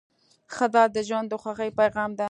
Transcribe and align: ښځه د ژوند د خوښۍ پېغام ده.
ښځه 0.55 0.83
د 0.95 0.97
ژوند 1.07 1.27
د 1.29 1.33
خوښۍ 1.41 1.69
پېغام 1.79 2.11
ده. 2.17 2.19